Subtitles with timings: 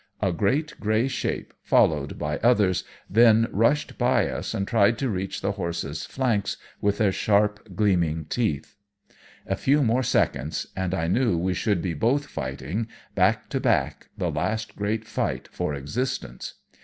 [0.19, 5.41] A great grey shape, followed by others, then rushed by us and tried to reach
[5.41, 8.77] the horses' flanks with their sharp, gleaming teeth.
[9.45, 14.07] A few more seconds, and I knew we should be both fighting, back to back,
[14.17, 16.55] the last great fight for existence.